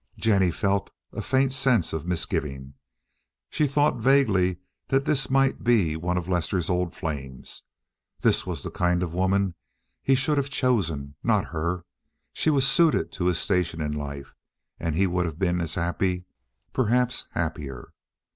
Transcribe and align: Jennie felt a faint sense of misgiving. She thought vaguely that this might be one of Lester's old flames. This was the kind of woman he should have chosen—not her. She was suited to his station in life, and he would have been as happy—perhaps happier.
Jennie 0.17 0.49
felt 0.49 0.89
a 1.13 1.21
faint 1.21 1.53
sense 1.53 1.93
of 1.93 2.07
misgiving. 2.07 2.73
She 3.51 3.67
thought 3.67 3.97
vaguely 3.97 4.57
that 4.87 5.05
this 5.05 5.29
might 5.29 5.63
be 5.63 5.95
one 5.95 6.17
of 6.17 6.27
Lester's 6.27 6.71
old 6.71 6.95
flames. 6.95 7.61
This 8.21 8.43
was 8.43 8.63
the 8.63 8.71
kind 8.71 9.03
of 9.03 9.13
woman 9.13 9.53
he 10.01 10.15
should 10.15 10.37
have 10.37 10.49
chosen—not 10.49 11.45
her. 11.53 11.85
She 12.33 12.49
was 12.49 12.67
suited 12.67 13.11
to 13.11 13.27
his 13.27 13.37
station 13.37 13.79
in 13.79 13.91
life, 13.91 14.33
and 14.79 14.95
he 14.95 15.05
would 15.05 15.27
have 15.27 15.37
been 15.37 15.61
as 15.61 15.75
happy—perhaps 15.75 17.27
happier. 17.33 17.93